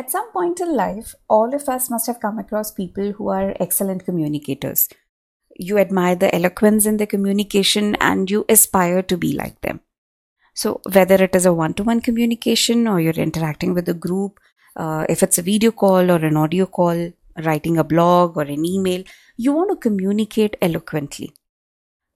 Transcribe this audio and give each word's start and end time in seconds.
At 0.00 0.10
some 0.10 0.32
point 0.32 0.60
in 0.60 0.74
life, 0.74 1.14
all 1.28 1.54
of 1.54 1.68
us 1.68 1.90
must 1.90 2.06
have 2.06 2.20
come 2.20 2.38
across 2.38 2.70
people 2.70 3.12
who 3.12 3.28
are 3.28 3.54
excellent 3.60 4.06
communicators. 4.06 4.88
You 5.58 5.76
admire 5.76 6.16
the 6.16 6.34
eloquence 6.34 6.86
in 6.86 6.96
their 6.96 7.06
communication 7.06 7.96
and 7.96 8.30
you 8.30 8.46
aspire 8.48 9.02
to 9.02 9.18
be 9.18 9.34
like 9.34 9.60
them. 9.60 9.80
So, 10.54 10.80
whether 10.90 11.22
it 11.22 11.36
is 11.36 11.44
a 11.44 11.52
one 11.52 11.74
to 11.74 11.82
one 11.82 12.00
communication 12.00 12.88
or 12.88 12.98
you're 12.98 13.12
interacting 13.26 13.74
with 13.74 13.90
a 13.90 14.00
group, 14.06 14.40
uh, 14.74 15.04
if 15.10 15.22
it's 15.22 15.36
a 15.36 15.42
video 15.42 15.70
call 15.70 16.10
or 16.10 16.24
an 16.24 16.34
audio 16.34 16.64
call, 16.64 17.12
writing 17.44 17.76
a 17.76 17.84
blog 17.84 18.38
or 18.38 18.44
an 18.44 18.64
email, 18.64 19.04
you 19.36 19.52
want 19.52 19.68
to 19.70 19.76
communicate 19.76 20.56
eloquently. 20.62 21.34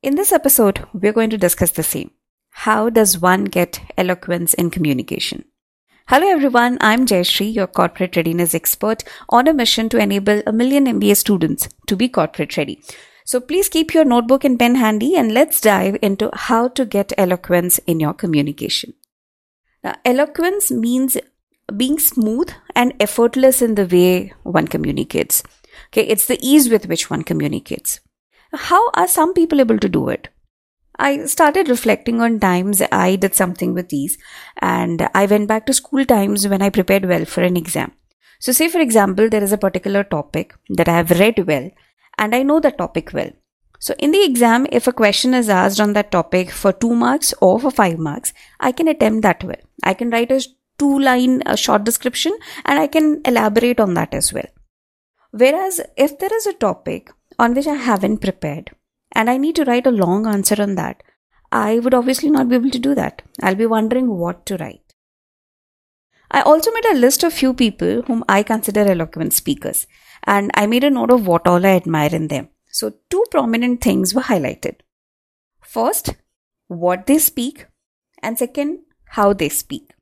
In 0.02 0.14
this 0.14 0.32
episode, 0.32 0.86
we're 0.94 1.12
going 1.12 1.28
to 1.28 1.36
discuss 1.36 1.72
the 1.72 1.82
same. 1.82 2.12
How 2.48 2.88
does 2.88 3.18
one 3.18 3.44
get 3.44 3.82
eloquence 3.98 4.54
in 4.54 4.70
communication? 4.70 5.44
Hello 6.06 6.28
everyone, 6.28 6.76
I'm 6.82 7.06
Jayasree, 7.06 7.54
your 7.54 7.66
corporate 7.66 8.14
readiness 8.14 8.54
expert 8.54 9.02
on 9.30 9.48
a 9.48 9.54
mission 9.54 9.88
to 9.88 9.96
enable 9.96 10.42
a 10.46 10.52
million 10.52 10.84
MBA 10.84 11.16
students 11.16 11.66
to 11.86 11.96
be 11.96 12.10
corporate 12.10 12.58
ready. 12.58 12.82
So 13.24 13.40
please 13.40 13.70
keep 13.70 13.94
your 13.94 14.04
notebook 14.04 14.44
and 14.44 14.58
pen 14.58 14.74
handy 14.74 15.16
and 15.16 15.32
let's 15.32 15.62
dive 15.62 15.96
into 16.02 16.28
how 16.34 16.68
to 16.68 16.84
get 16.84 17.14
eloquence 17.16 17.78
in 17.86 18.00
your 18.00 18.12
communication. 18.12 18.92
Now, 19.82 19.94
eloquence 20.04 20.70
means 20.70 21.16
being 21.74 21.98
smooth 21.98 22.50
and 22.74 22.92
effortless 23.00 23.62
in 23.62 23.74
the 23.74 23.86
way 23.86 24.34
one 24.42 24.68
communicates. 24.68 25.42
Okay, 25.86 26.06
it's 26.06 26.26
the 26.26 26.38
ease 26.42 26.68
with 26.68 26.86
which 26.86 27.08
one 27.08 27.22
communicates. 27.22 28.00
How 28.52 28.90
are 28.90 29.08
some 29.08 29.32
people 29.32 29.58
able 29.58 29.78
to 29.78 29.88
do 29.88 30.10
it? 30.10 30.28
I 30.96 31.26
started 31.26 31.68
reflecting 31.68 32.20
on 32.20 32.38
times 32.38 32.82
I 32.92 33.16
did 33.16 33.34
something 33.34 33.74
with 33.74 33.88
these 33.88 34.16
and 34.60 35.08
I 35.14 35.26
went 35.26 35.48
back 35.48 35.66
to 35.66 35.72
school 35.72 36.04
times 36.04 36.46
when 36.46 36.62
I 36.62 36.70
prepared 36.70 37.04
well 37.06 37.24
for 37.24 37.42
an 37.42 37.56
exam. 37.56 37.92
So 38.38 38.52
say 38.52 38.68
for 38.68 38.80
example, 38.80 39.28
there 39.28 39.42
is 39.42 39.52
a 39.52 39.58
particular 39.58 40.04
topic 40.04 40.54
that 40.70 40.88
I 40.88 40.96
have 40.96 41.10
read 41.10 41.46
well 41.46 41.70
and 42.18 42.34
I 42.34 42.42
know 42.42 42.60
the 42.60 42.70
topic 42.70 43.12
well. 43.12 43.30
So 43.80 43.94
in 43.98 44.12
the 44.12 44.24
exam, 44.24 44.66
if 44.70 44.86
a 44.86 44.92
question 44.92 45.34
is 45.34 45.48
asked 45.48 45.80
on 45.80 45.92
that 45.94 46.10
topic 46.10 46.50
for 46.50 46.72
two 46.72 46.94
marks 46.94 47.34
or 47.40 47.58
for 47.58 47.70
five 47.70 47.98
marks, 47.98 48.32
I 48.60 48.72
can 48.72 48.88
attempt 48.88 49.22
that 49.22 49.42
well. 49.42 49.60
I 49.82 49.94
can 49.94 50.10
write 50.10 50.30
a 50.30 50.42
two 50.78 50.98
line 50.98 51.42
a 51.46 51.50
uh, 51.50 51.56
short 51.56 51.84
description 51.84 52.36
and 52.64 52.78
I 52.78 52.86
can 52.86 53.20
elaborate 53.24 53.80
on 53.80 53.94
that 53.94 54.14
as 54.14 54.32
well. 54.32 54.46
Whereas 55.32 55.80
if 55.96 56.18
there 56.18 56.34
is 56.34 56.46
a 56.46 56.52
topic 56.52 57.10
on 57.38 57.54
which 57.54 57.66
I 57.66 57.74
haven't 57.74 58.18
prepared, 58.18 58.70
and 59.14 59.30
I 59.30 59.36
need 59.36 59.56
to 59.56 59.64
write 59.64 59.86
a 59.86 59.90
long 59.90 60.26
answer 60.26 60.60
on 60.60 60.74
that, 60.76 61.02
I 61.52 61.78
would 61.78 61.94
obviously 61.94 62.30
not 62.30 62.48
be 62.48 62.56
able 62.56 62.70
to 62.70 62.78
do 62.78 62.94
that. 62.94 63.22
I'll 63.42 63.54
be 63.54 63.66
wondering 63.66 64.08
what 64.08 64.44
to 64.46 64.56
write. 64.56 64.80
I 66.30 66.40
also 66.40 66.72
made 66.72 66.86
a 66.86 66.98
list 66.98 67.22
of 67.22 67.32
few 67.32 67.54
people 67.54 68.02
whom 68.02 68.24
I 68.28 68.42
consider 68.42 68.80
eloquent 68.80 69.34
speakers, 69.34 69.86
and 70.24 70.50
I 70.54 70.66
made 70.66 70.82
a 70.82 70.90
note 70.90 71.12
of 71.12 71.26
what 71.26 71.46
all 71.46 71.64
I 71.64 71.76
admire 71.76 72.12
in 72.12 72.28
them. 72.28 72.48
So, 72.70 72.94
two 73.08 73.24
prominent 73.30 73.80
things 73.80 74.14
were 74.14 74.22
highlighted. 74.22 74.80
First, 75.60 76.16
what 76.66 77.06
they 77.06 77.18
speak, 77.18 77.66
and 78.20 78.36
second, 78.36 78.80
how 79.10 79.32
they 79.32 79.48
speak. 79.48 79.92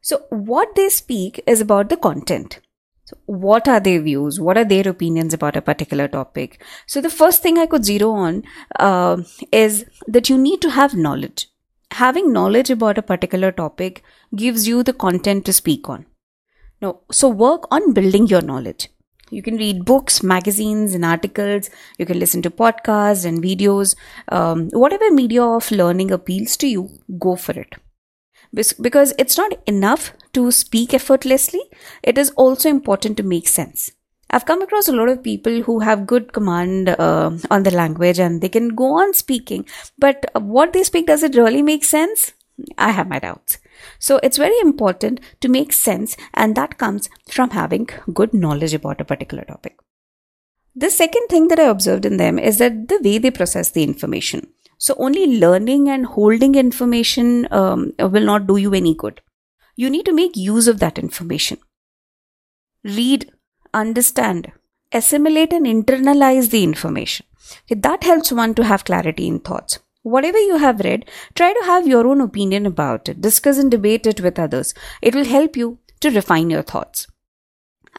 So, 0.00 0.24
what 0.30 0.74
they 0.74 0.88
speak 0.88 1.40
is 1.46 1.60
about 1.60 1.90
the 1.90 1.96
content. 1.96 2.58
So 3.04 3.16
what 3.26 3.66
are 3.66 3.80
their 3.80 4.00
views? 4.00 4.38
What 4.40 4.56
are 4.56 4.64
their 4.64 4.88
opinions 4.88 5.34
about 5.34 5.56
a 5.56 5.62
particular 5.62 6.06
topic? 6.08 6.62
So 6.86 7.00
the 7.00 7.10
first 7.10 7.42
thing 7.42 7.58
I 7.58 7.66
could 7.66 7.84
zero 7.84 8.12
on 8.12 8.44
uh, 8.78 9.22
is 9.50 9.84
that 10.06 10.28
you 10.28 10.38
need 10.38 10.62
to 10.62 10.70
have 10.70 10.94
knowledge. 10.94 11.48
Having 11.90 12.32
knowledge 12.32 12.70
about 12.70 12.98
a 12.98 13.02
particular 13.02 13.52
topic 13.52 14.02
gives 14.34 14.66
you 14.68 14.82
the 14.82 14.92
content 14.92 15.44
to 15.46 15.52
speak 15.52 15.88
on. 15.88 16.06
Now, 16.80 17.00
so 17.10 17.28
work 17.28 17.66
on 17.70 17.92
building 17.92 18.28
your 18.28 18.40
knowledge. 18.40 18.88
You 19.30 19.42
can 19.42 19.56
read 19.56 19.84
books, 19.84 20.22
magazines, 20.22 20.94
and 20.94 21.04
articles. 21.04 21.70
You 21.98 22.06
can 22.06 22.18
listen 22.18 22.42
to 22.42 22.50
podcasts 22.50 23.24
and 23.24 23.42
videos. 23.42 23.94
Um, 24.28 24.68
whatever 24.70 25.10
media 25.10 25.42
of 25.42 25.70
learning 25.70 26.10
appeals 26.10 26.56
to 26.58 26.66
you, 26.66 26.90
go 27.18 27.36
for 27.36 27.52
it 27.52 27.74
because 28.52 29.14
it's 29.18 29.36
not 29.36 29.52
enough 29.66 30.12
to 30.34 30.50
speak 30.50 30.94
effortlessly, 30.94 31.62
it 32.02 32.18
is 32.18 32.30
also 32.30 32.68
important 32.68 33.16
to 33.16 33.22
make 33.22 33.48
sense. 33.48 33.90
I've 34.30 34.46
come 34.46 34.62
across 34.62 34.88
a 34.88 34.92
lot 34.92 35.08
of 35.08 35.22
people 35.22 35.62
who 35.62 35.80
have 35.80 36.06
good 36.06 36.32
command 36.32 36.88
uh, 36.88 37.32
on 37.50 37.64
the 37.64 37.70
language 37.70 38.18
and 38.18 38.40
they 38.40 38.48
can 38.48 38.70
go 38.70 38.94
on 38.98 39.12
speaking, 39.12 39.66
but 39.98 40.24
what 40.34 40.72
they 40.72 40.82
speak, 40.82 41.06
does 41.06 41.22
it 41.22 41.36
really 41.36 41.62
make 41.62 41.84
sense? 41.84 42.32
I 42.78 42.90
have 42.90 43.08
my 43.08 43.18
doubts. 43.18 43.58
So 43.98 44.20
it's 44.22 44.36
very 44.36 44.58
important 44.60 45.20
to 45.40 45.48
make 45.48 45.72
sense, 45.72 46.16
and 46.34 46.54
that 46.56 46.78
comes 46.78 47.08
from 47.28 47.50
having 47.50 47.88
good 48.12 48.32
knowledge 48.32 48.74
about 48.74 49.00
a 49.00 49.04
particular 49.04 49.44
topic. 49.44 49.78
The 50.74 50.90
second 50.90 51.26
thing 51.28 51.48
that 51.48 51.58
I 51.58 51.64
observed 51.64 52.06
in 52.06 52.16
them 52.16 52.38
is 52.38 52.58
that 52.58 52.88
the 52.88 53.00
way 53.02 53.18
they 53.18 53.30
process 53.30 53.70
the 53.70 53.82
information. 53.82 54.51
So 54.82 54.96
only 54.98 55.38
learning 55.38 55.88
and 55.88 56.06
holding 56.06 56.56
information 56.56 57.46
um, 57.52 57.92
will 58.00 58.24
not 58.24 58.48
do 58.48 58.56
you 58.56 58.74
any 58.74 58.96
good. 58.96 59.20
You 59.76 59.88
need 59.88 60.04
to 60.06 60.12
make 60.12 60.36
use 60.36 60.66
of 60.66 60.80
that 60.80 60.98
information. 60.98 61.58
Read, 62.82 63.30
understand, 63.72 64.50
assimilate 64.90 65.52
and 65.52 65.66
internalize 65.66 66.50
the 66.50 66.64
information. 66.64 67.26
Okay, 67.64 67.78
that 67.80 68.02
helps 68.02 68.32
one 68.32 68.54
to 68.54 68.64
have 68.64 68.84
clarity 68.84 69.28
in 69.28 69.38
thoughts. 69.38 69.78
Whatever 70.02 70.38
you 70.38 70.56
have 70.56 70.80
read, 70.80 71.08
try 71.36 71.52
to 71.52 71.64
have 71.64 71.86
your 71.86 72.04
own 72.08 72.20
opinion 72.20 72.66
about 72.66 73.08
it. 73.08 73.20
Discuss 73.20 73.58
and 73.58 73.70
debate 73.70 74.04
it 74.08 74.20
with 74.20 74.36
others. 74.36 74.74
It 75.00 75.14
will 75.14 75.26
help 75.26 75.56
you 75.56 75.78
to 76.00 76.10
refine 76.10 76.50
your 76.50 76.62
thoughts. 76.62 77.06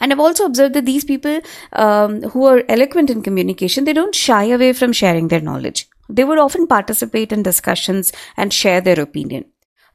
And 0.02 0.12
I've 0.12 0.20
also 0.20 0.44
observed 0.44 0.76
that 0.76 0.86
these 0.86 1.06
people 1.06 1.40
um, 1.72 2.24
who 2.24 2.46
are 2.46 2.64
eloquent 2.68 3.10
in 3.10 3.24
communication, 3.24 3.86
they 3.86 3.94
don't 3.94 4.14
shy 4.14 4.44
away 4.44 4.74
from 4.74 4.92
sharing 4.92 5.30
their 5.30 5.40
knowledge. 5.40 5.88
They 6.14 6.24
would 6.24 6.38
often 6.38 6.68
participate 6.68 7.32
in 7.32 7.42
discussions 7.42 8.14
and 8.38 8.54
share 8.54 8.82
their 8.82 9.00
opinion. 9.00 9.46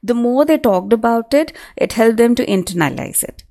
The 0.03 0.13
more 0.13 0.43
they 0.43 0.57
talked 0.57 0.91
about 0.91 1.33
it, 1.33 1.53
it 1.77 1.93
helped 1.93 2.17
them 2.17 2.35
to 2.35 2.45
internalize 2.45 3.23
it. 3.23 3.43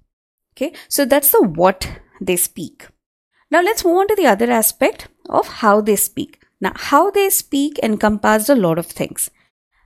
Okay, 0.55 0.75
so 0.89 1.07
that's 1.07 1.33
the 1.33 1.43
what 1.43 1.89
they 2.21 2.37
speak. 2.37 2.87
Now 3.51 3.63
let's 3.63 3.85
move 3.85 3.97
on 3.97 4.09
to 4.09 4.15
the 4.15 4.27
other 4.27 4.51
aspect 4.51 5.09
of 5.31 5.47
how 5.47 5.81
they 5.81 5.97
speak. 5.97 6.43
Now, 6.61 6.73
how 6.75 7.11
they 7.11 7.31
speak 7.31 7.79
encompassed 7.83 8.51
a 8.51 8.55
lot 8.55 8.79
of 8.79 8.87
things. 8.87 9.31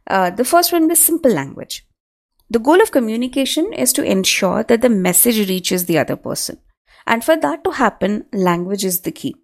Uh, 0.09 0.31
the 0.31 0.45
first 0.45 0.73
one 0.73 0.91
is 0.91 1.05
simple 1.05 1.31
language. 1.31 1.87
The 2.51 2.59
goal 2.59 2.83
of 2.83 2.91
communication 2.91 3.73
is 3.73 3.93
to 3.93 4.03
ensure 4.03 4.65
that 4.65 4.81
the 4.81 4.89
message 4.89 5.49
reaches 5.49 5.85
the 5.85 5.99
other 5.99 6.17
person. 6.17 6.59
And 7.07 7.23
for 7.23 7.37
that 7.37 7.63
to 7.65 7.73
happen, 7.73 8.27
language 8.33 8.85
is 8.85 9.01
the 9.03 9.13
key. 9.13 9.37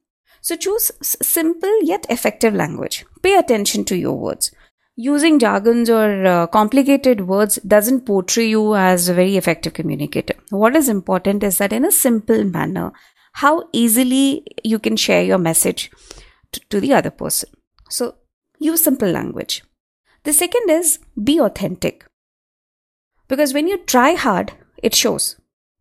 So 0.49 0.57
choose 0.57 0.91
simple 1.03 1.83
yet 1.83 2.07
effective 2.09 2.55
language. 2.55 3.05
Pay 3.23 3.37
attention 3.37 3.85
to 3.85 3.95
your 3.95 4.19
words. 4.19 4.51
Using 4.97 5.39
jargons 5.39 5.91
or 5.91 6.25
uh, 6.25 6.47
complicated 6.47 7.27
words 7.29 7.57
doesn't 7.57 8.07
portray 8.07 8.47
you 8.49 8.75
as 8.75 9.11
a 9.11 9.13
very 9.13 9.37
effective 9.37 9.75
communicator. 9.75 10.33
What 10.49 10.75
is 10.75 10.89
important 10.89 11.43
is 11.43 11.59
that 11.59 11.75
in 11.75 11.85
a 11.85 11.93
simple 11.93 12.45
manner, 12.45 12.93
how 13.35 13.69
easily 13.75 14.47
you 14.65 14.79
can 14.79 14.97
share 14.97 15.23
your 15.23 15.37
message 15.37 15.91
to, 16.53 16.61
to 16.71 16.81
the 16.81 16.95
other 16.95 17.11
person. 17.11 17.51
So 17.91 18.15
use 18.59 18.83
simple 18.83 19.11
language. 19.11 19.63
The 20.25 20.33
second 20.33 20.71
is 20.71 20.99
be 21.23 21.39
authentic. 21.39 22.07
Because 23.29 23.53
when 23.53 23.69
you 23.69 23.77
try 23.77 24.15
hard, 24.15 24.53
it 24.83 24.95
shows. 24.95 25.38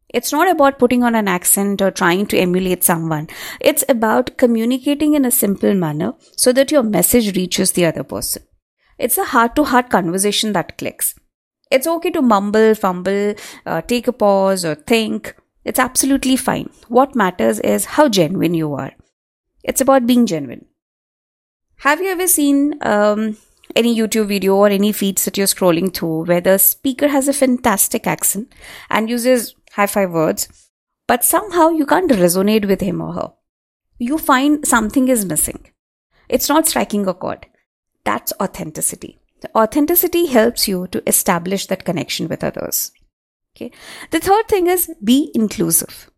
It's 0.10 0.32
not 0.32 0.50
about 0.50 0.80
putting 0.80 1.04
on 1.04 1.16
an 1.16 1.28
accent 1.28 1.82
or 1.82 1.92
trying 1.92 2.28
to 2.28 2.38
emulate 2.38 2.84
someone. 2.84 3.28
It's 3.60 3.84
about 3.90 4.38
communicating 4.38 5.16
in 5.16 5.26
a 5.26 5.32
simple 5.32 5.74
manner 5.74 6.14
so 6.38 6.54
that 6.54 6.72
your 6.72 6.84
message 6.84 7.36
reaches 7.36 7.74
the 7.74 7.86
other 7.86 8.04
person. 8.04 8.44
It's 8.98 9.18
a 9.18 9.26
heart 9.26 9.56
to 9.58 9.66
heart 9.66 9.90
conversation 9.90 10.54
that 10.54 10.78
clicks. 10.78 11.14
It's 11.70 11.86
okay 11.86 12.12
to 12.12 12.22
mumble, 12.22 12.74
fumble, 12.74 13.36
uh, 13.66 13.82
take 13.82 14.08
a 14.08 14.14
pause, 14.14 14.64
or 14.64 14.76
think. 14.76 15.36
It's 15.66 15.80
absolutely 15.80 16.38
fine. 16.38 16.70
What 16.88 17.16
matters 17.16 17.60
is 17.60 17.86
how 17.86 18.08
genuine 18.08 18.54
you 18.54 18.74
are. 18.74 18.94
It's 19.64 19.82
about 19.82 20.08
being 20.08 20.26
genuine. 20.26 20.66
Have 21.82 22.00
you 22.00 22.08
ever 22.08 22.28
seen 22.28 22.76
um, 22.82 23.38
any 23.76 23.96
YouTube 23.96 24.28
video 24.28 24.56
or 24.56 24.70
any 24.70 24.94
feeds 24.94 25.26
that 25.26 25.38
you're 25.38 25.46
scrolling 25.46 25.94
through 25.94 26.24
where 26.24 26.42
the 26.42 26.58
speaker 26.58 27.10
has 27.10 27.28
a 27.28 27.34
fantastic 27.34 28.08
accent 28.08 28.54
and 28.90 29.10
uses 29.10 29.56
high 29.78 29.88
five 29.88 30.12
words, 30.12 30.48
but 31.08 31.24
somehow 31.24 31.70
you 31.70 31.86
can't 31.86 32.12
resonate 32.12 32.68
with 32.68 32.82
him 32.82 33.02
or 33.02 33.14
her. 33.14 33.32
You 34.00 34.18
find 34.18 34.68
something 34.68 35.08
is 35.08 35.26
missing. 35.26 35.72
It's 36.28 36.50
not 36.50 36.68
striking 36.68 37.08
a 37.08 37.14
chord. 37.14 37.46
That's 38.04 38.34
authenticity. 38.42 39.20
The 39.42 39.56
authenticity 39.56 40.26
helps 40.26 40.68
you 40.68 40.88
to 40.88 41.04
establish 41.08 41.68
that 41.68 41.86
connection 41.86 42.28
with 42.28 42.44
others. 42.44 42.92
Okay. 43.56 43.72
The 44.12 44.20
third 44.20 44.48
thing 44.48 44.68
is 44.68 44.92
be 45.04 45.32
inclusive. 45.36 46.10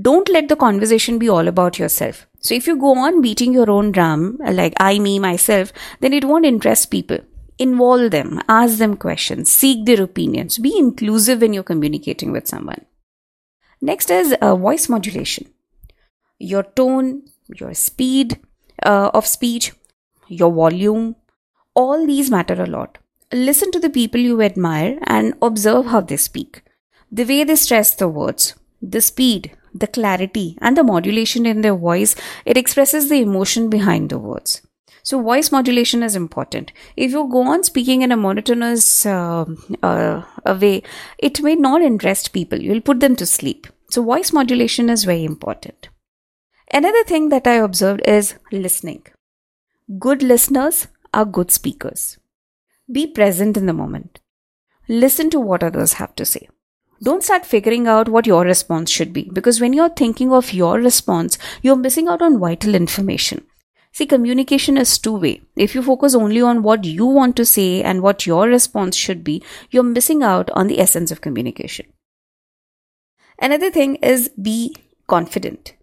Don't 0.00 0.28
let 0.28 0.48
the 0.48 0.56
conversation 0.56 1.18
be 1.18 1.28
all 1.28 1.46
about 1.48 1.78
yourself. 1.78 2.26
So 2.40 2.54
if 2.54 2.66
you 2.66 2.76
go 2.76 2.96
on 2.98 3.20
beating 3.22 3.52
your 3.52 3.70
own 3.70 3.92
drum, 3.92 4.38
like 4.40 4.74
I, 4.80 4.98
me, 4.98 5.18
myself, 5.18 5.72
then 6.00 6.12
it 6.12 6.24
won't 6.24 6.46
interest 6.46 6.90
people 6.90 7.18
involve 7.58 8.10
them, 8.10 8.40
ask 8.48 8.78
them 8.78 8.96
questions, 8.96 9.50
seek 9.50 9.84
their 9.86 10.02
opinions, 10.02 10.58
be 10.58 10.76
inclusive 10.76 11.40
when 11.40 11.52
you're 11.52 11.62
communicating 11.62 12.32
with 12.32 12.46
someone. 12.48 12.84
Next 13.80 14.10
is 14.10 14.34
uh, 14.40 14.56
voice 14.56 14.88
modulation. 14.88 15.48
Your 16.38 16.62
tone, 16.62 17.22
your 17.48 17.74
speed 17.74 18.40
uh, 18.82 19.10
of 19.14 19.26
speech, 19.26 19.72
your 20.28 20.52
volume, 20.52 21.16
all 21.74 22.06
these 22.06 22.30
matter 22.30 22.62
a 22.62 22.66
lot. 22.66 22.98
Listen 23.32 23.70
to 23.72 23.80
the 23.80 23.90
people 23.90 24.20
you 24.20 24.40
admire 24.42 24.98
and 25.04 25.34
observe 25.42 25.86
how 25.86 26.00
they 26.00 26.16
speak. 26.16 26.62
The 27.10 27.24
way 27.24 27.44
they 27.44 27.56
stress 27.56 27.94
the 27.94 28.08
words, 28.08 28.54
the 28.80 29.00
speed, 29.00 29.56
the 29.74 29.86
clarity, 29.86 30.56
and 30.60 30.76
the 30.76 30.84
modulation 30.84 31.46
in 31.46 31.60
their 31.60 31.74
voice, 31.74 32.14
it 32.44 32.56
expresses 32.56 33.08
the 33.08 33.20
emotion 33.20 33.68
behind 33.68 34.10
the 34.10 34.18
words. 34.18 34.62
So, 35.04 35.20
voice 35.20 35.52
modulation 35.52 36.02
is 36.02 36.16
important. 36.16 36.72
If 36.96 37.12
you 37.12 37.28
go 37.28 37.42
on 37.42 37.62
speaking 37.62 38.00
in 38.00 38.10
a 38.10 38.16
monotonous 38.16 39.04
uh, 39.04 39.44
uh, 39.82 40.22
way, 40.46 40.82
it 41.18 41.42
may 41.42 41.54
not 41.56 41.82
interest 41.82 42.32
people. 42.32 42.58
You'll 42.58 42.80
put 42.80 43.00
them 43.00 43.14
to 43.16 43.26
sleep. 43.26 43.66
So, 43.90 44.02
voice 44.02 44.32
modulation 44.32 44.88
is 44.88 45.04
very 45.04 45.22
important. 45.24 45.90
Another 46.72 47.04
thing 47.04 47.28
that 47.28 47.46
I 47.46 47.56
observed 47.56 48.00
is 48.06 48.36
listening. 48.50 49.04
Good 49.98 50.22
listeners 50.22 50.88
are 51.12 51.26
good 51.26 51.50
speakers. 51.50 52.16
Be 52.90 53.06
present 53.06 53.58
in 53.58 53.66
the 53.66 53.74
moment. 53.74 54.20
Listen 54.88 55.28
to 55.30 55.38
what 55.38 55.62
others 55.62 55.94
have 55.94 56.14
to 56.16 56.24
say. 56.24 56.48
Don't 57.02 57.22
start 57.22 57.44
figuring 57.44 57.86
out 57.86 58.08
what 58.08 58.26
your 58.26 58.44
response 58.44 58.90
should 58.90 59.12
be 59.12 59.28
because 59.30 59.60
when 59.60 59.74
you're 59.74 59.90
thinking 59.90 60.32
of 60.32 60.54
your 60.54 60.78
response, 60.80 61.36
you're 61.60 61.76
missing 61.76 62.08
out 62.08 62.22
on 62.22 62.40
vital 62.40 62.74
information. 62.74 63.44
See, 63.94 64.06
communication 64.06 64.76
is 64.76 64.98
two 64.98 65.16
way. 65.16 65.42
If 65.54 65.72
you 65.76 65.80
focus 65.80 66.16
only 66.16 66.40
on 66.42 66.64
what 66.64 66.82
you 66.82 67.06
want 67.06 67.36
to 67.36 67.44
say 67.44 67.80
and 67.80 68.02
what 68.02 68.26
your 68.26 68.48
response 68.48 68.96
should 68.96 69.22
be, 69.22 69.40
you're 69.70 69.84
missing 69.84 70.20
out 70.20 70.50
on 70.50 70.66
the 70.66 70.80
essence 70.80 71.12
of 71.12 71.20
communication. 71.20 71.86
Another 73.40 73.70
thing 73.70 73.94
is 73.96 74.30
be 74.30 74.74
confident. 75.06 75.74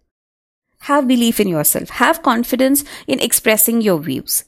Have 0.80 1.08
belief 1.08 1.40
in 1.40 1.48
yourself. 1.48 1.88
Have 1.88 2.22
confidence 2.22 2.84
in 3.06 3.18
expressing 3.18 3.80
your 3.80 3.98
views. 3.98 4.44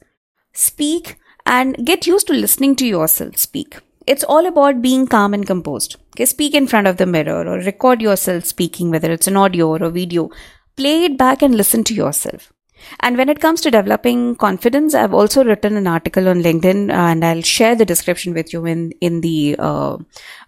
Speak 0.53 1.17
and 1.43 1.75
get 1.83 2.05
used 2.05 2.27
to 2.27 2.33
listening 2.33 2.75
to 2.75 2.85
yourself 2.85 3.37
speak. 3.37 3.79
It's 4.05 4.23
all 4.23 4.45
about 4.45 4.83
being 4.83 5.07
calm 5.07 5.33
and 5.33 5.47
composed. 5.47 5.95
Okay, 6.13 6.25
speak 6.25 6.53
in 6.53 6.67
front 6.67 6.85
of 6.85 6.97
the 6.97 7.07
mirror 7.07 7.47
or 7.47 7.57
record 7.61 7.99
yourself 7.99 8.45
speaking, 8.45 8.91
whether 8.91 9.11
it's 9.11 9.25
an 9.25 9.37
audio 9.37 9.69
or 9.69 9.81
a 9.81 9.89
video. 9.89 10.29
Play 10.77 11.05
it 11.05 11.17
back 11.17 11.41
and 11.41 11.55
listen 11.55 11.83
to 11.85 11.95
yourself. 11.95 12.51
And 12.99 13.17
when 13.17 13.29
it 13.29 13.39
comes 13.39 13.61
to 13.61 13.71
developing 13.71 14.35
confidence, 14.35 14.93
I've 14.93 15.13
also 15.13 15.43
written 15.43 15.75
an 15.77 15.87
article 15.87 16.27
on 16.27 16.43
LinkedIn, 16.43 16.91
and 16.91 17.25
I'll 17.25 17.41
share 17.41 17.75
the 17.75 17.85
description 17.85 18.33
with 18.33 18.53
you 18.53 18.65
in 18.65 18.91
in 19.01 19.21
the 19.21 19.55
uh, 19.57 19.97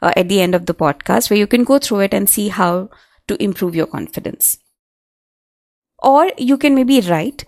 uh, 0.01 0.13
at 0.15 0.29
the 0.29 0.41
end 0.41 0.55
of 0.55 0.65
the 0.65 0.73
podcast, 0.73 1.29
where 1.29 1.39
you 1.39 1.47
can 1.47 1.63
go 1.63 1.79
through 1.79 2.01
it 2.01 2.13
and 2.13 2.29
see 2.29 2.47
how 2.49 2.89
to 3.27 3.41
improve 3.43 3.75
your 3.75 3.87
confidence. 3.87 4.57
Or 5.99 6.31
you 6.37 6.57
can 6.57 6.75
maybe 6.75 7.01
write. 7.01 7.45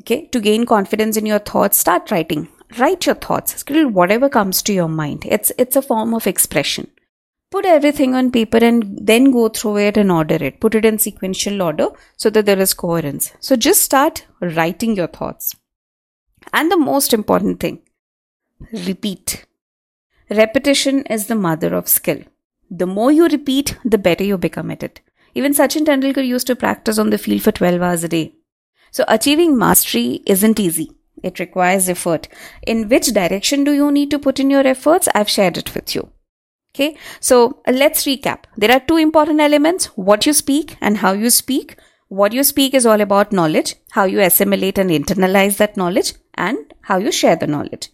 Okay, 0.00 0.28
to 0.28 0.40
gain 0.40 0.64
confidence 0.66 1.16
in 1.16 1.26
your 1.26 1.40
thoughts, 1.40 1.76
start 1.76 2.10
writing 2.10 2.48
write 2.78 3.06
your 3.06 3.14
thoughts 3.14 3.56
scribble 3.56 3.90
whatever 3.90 4.28
comes 4.28 4.62
to 4.62 4.72
your 4.72 4.88
mind 4.88 5.24
it's 5.26 5.50
it's 5.58 5.76
a 5.76 5.82
form 5.82 6.14
of 6.14 6.26
expression 6.26 6.88
put 7.50 7.66
everything 7.66 8.14
on 8.14 8.30
paper 8.30 8.58
and 8.58 8.98
then 9.00 9.30
go 9.32 9.48
through 9.48 9.78
it 9.78 9.96
and 9.96 10.10
order 10.12 10.36
it. 10.36 10.60
Put 10.60 10.74
it 10.74 10.84
in 10.84 10.98
sequential 10.98 11.62
order 11.62 11.88
so 12.16 12.30
that 12.30 12.46
there 12.46 12.58
is 12.58 12.74
coherence. 12.74 13.32
So 13.40 13.56
just 13.56 13.82
start 13.82 14.26
writing 14.40 14.96
your 14.96 15.08
thoughts. 15.08 15.56
And 16.52 16.70
the 16.70 16.76
most 16.76 17.12
important 17.12 17.60
thing 17.60 17.80
repeat. 18.72 19.46
Repetition 20.30 21.02
is 21.06 21.26
the 21.26 21.34
mother 21.34 21.74
of 21.74 21.88
skill. 21.88 22.22
The 22.70 22.86
more 22.86 23.10
you 23.10 23.26
repeat 23.26 23.76
the 23.84 23.98
better 23.98 24.22
you 24.22 24.38
become 24.38 24.70
at 24.70 24.82
it. 24.82 25.00
Even 25.34 25.52
sachin 25.52 25.84
tendulkar 25.84 26.26
used 26.26 26.46
to 26.46 26.56
practice 26.56 26.98
on 26.98 27.10
the 27.10 27.18
field 27.18 27.42
for 27.42 27.52
12 27.52 27.82
hours 27.82 28.04
a 28.04 28.08
day. 28.08 28.34
So 28.92 29.04
achieving 29.08 29.58
mastery 29.58 30.22
isn't 30.26 30.60
easy. 30.60 30.92
It 31.22 31.38
requires 31.38 31.88
effort. 31.88 32.28
In 32.66 32.88
which 32.88 33.12
direction 33.12 33.64
do 33.64 33.72
you 33.72 33.90
need 33.90 34.10
to 34.12 34.18
put 34.18 34.40
in 34.40 34.50
your 34.50 34.66
efforts? 34.66 35.08
I've 35.14 35.28
shared 35.28 35.58
it 35.58 35.74
with 35.74 35.94
you. 35.94 36.10
Okay, 36.74 36.96
so 37.18 37.60
let's 37.66 38.04
recap. 38.04 38.44
There 38.56 38.70
are 38.70 38.80
two 38.80 38.96
important 38.96 39.40
elements 39.40 39.86
what 39.96 40.24
you 40.24 40.32
speak 40.32 40.76
and 40.80 40.98
how 40.98 41.12
you 41.12 41.30
speak. 41.30 41.76
What 42.08 42.32
you 42.32 42.44
speak 42.44 42.74
is 42.74 42.86
all 42.86 43.00
about 43.00 43.32
knowledge, 43.32 43.74
how 43.90 44.04
you 44.04 44.20
assimilate 44.20 44.78
and 44.78 44.90
internalize 44.90 45.56
that 45.58 45.76
knowledge, 45.76 46.14
and 46.34 46.58
how 46.82 46.98
you 46.98 47.12
share 47.12 47.36
the 47.36 47.46
knowledge. 47.46 47.90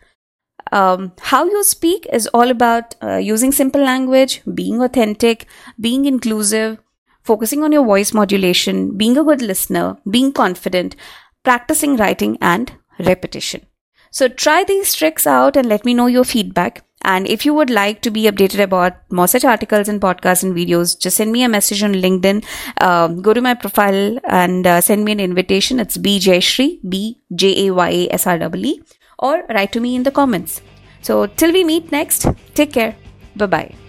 Um, 0.72 1.12
how 1.20 1.44
you 1.44 1.62
speak 1.64 2.06
is 2.12 2.26
all 2.28 2.50
about 2.50 2.94
uh, 3.02 3.16
using 3.16 3.52
simple 3.52 3.82
language, 3.82 4.42
being 4.54 4.82
authentic, 4.82 5.46
being 5.80 6.04
inclusive, 6.06 6.78
focusing 7.22 7.62
on 7.62 7.72
your 7.72 7.84
voice 7.84 8.12
modulation, 8.12 8.96
being 8.96 9.16
a 9.16 9.24
good 9.24 9.42
listener, 9.42 9.96
being 10.10 10.32
confident, 10.32 10.96
practicing 11.44 11.96
writing, 11.96 12.36
and 12.40 12.72
repetition. 12.98 13.64
So 14.10 14.28
try 14.28 14.64
these 14.64 14.94
tricks 14.94 15.26
out 15.26 15.56
and 15.56 15.68
let 15.68 15.84
me 15.84 15.94
know 15.94 16.06
your 16.06 16.24
feedback. 16.24 16.84
And 17.12 17.28
if 17.34 17.46
you 17.46 17.54
would 17.54 17.70
like 17.70 18.02
to 18.02 18.10
be 18.10 18.24
updated 18.30 18.62
about 18.62 18.94
more 19.10 19.28
such 19.28 19.44
articles 19.44 19.88
and 19.88 20.00
podcasts 20.00 20.42
and 20.42 20.54
videos, 20.54 20.98
just 20.98 21.16
send 21.16 21.30
me 21.30 21.44
a 21.44 21.48
message 21.48 21.82
on 21.88 21.94
LinkedIn. 21.94 22.44
Um, 22.80 23.22
go 23.22 23.32
to 23.32 23.40
my 23.40 23.54
profile 23.54 24.18
and 24.24 24.66
uh, 24.66 24.80
send 24.80 25.04
me 25.04 25.12
an 25.12 25.20
invitation. 25.20 25.80
It's 25.86 25.96
B 25.96 26.18
Jayasree, 26.18 26.80
B 26.96 27.16
J 27.34 27.66
A 27.66 27.74
Y 27.74 27.90
A 28.02 28.14
S 28.20 28.26
R 28.26 28.38
W 28.40 28.72
E, 28.72 28.82
or 29.20 29.42
write 29.48 29.72
to 29.72 29.80
me 29.80 29.94
in 29.94 30.02
the 30.02 30.10
comments. 30.10 30.60
So 31.00 31.26
till 31.26 31.52
we 31.52 31.64
meet 31.72 31.92
next, 31.92 32.26
take 32.54 32.72
care. 32.72 32.96
Bye 33.36 33.46
bye. 33.46 33.85